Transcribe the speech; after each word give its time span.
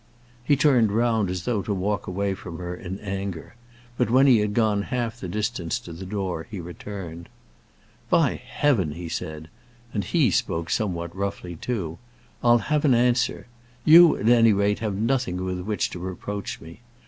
He 0.43 0.55
turned 0.55 0.91
round 0.91 1.29
as 1.29 1.45
though 1.45 1.61
to 1.61 1.75
walk 1.75 2.07
away 2.07 2.33
from 2.33 2.57
her 2.57 2.73
in 2.73 2.97
anger; 3.01 3.53
but 3.99 4.09
when 4.09 4.25
he 4.25 4.39
had 4.39 4.55
gone 4.55 4.81
half 4.81 5.19
the 5.19 5.27
distance 5.27 5.77
to 5.77 5.93
the 5.93 6.07
door 6.07 6.47
he 6.49 6.59
returned. 6.59 7.29
"By 8.09 8.37
heaven!" 8.43 8.93
he 8.93 9.07
said, 9.07 9.47
and 9.93 10.03
he 10.03 10.31
spoke 10.31 10.71
somewhat 10.71 11.15
roughly, 11.15 11.55
too, 11.55 11.99
"I'll 12.43 12.57
have 12.73 12.83
an 12.83 12.95
answer. 12.95 13.45
You 13.85 14.17
at 14.17 14.27
any 14.27 14.53
rate 14.53 14.79
have 14.79 14.95
nothing 14.95 15.45
with 15.45 15.59
which 15.59 15.91
to 15.91 15.99
reproach 15.99 16.59
me. 16.59 16.79